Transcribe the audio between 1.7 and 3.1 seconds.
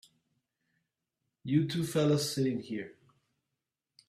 fellas sit in here.